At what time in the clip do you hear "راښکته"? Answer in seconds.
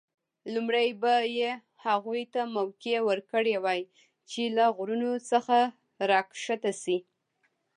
6.09-6.71